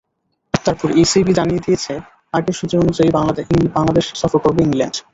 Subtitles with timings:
[0.65, 1.93] তারপরই ইসিবি জানিয়ে দিয়েছে
[2.33, 3.09] আগের সূচি অনুযায়ী
[3.75, 4.95] বাংলাদেশ সফর করবে ইংল্যান্ড।